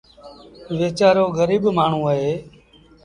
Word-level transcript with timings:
ويچآرو 0.77 1.23
گريٚب 1.37 1.63
مآڻهوٚٚݩ 1.77 2.07
اهي۔ 2.13 2.33